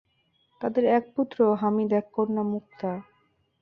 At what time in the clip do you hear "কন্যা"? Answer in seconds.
2.11-2.43